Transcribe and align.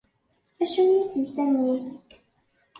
Acu 0.63 0.79
n 0.83 0.89
yiselsa-nni! 0.95 1.73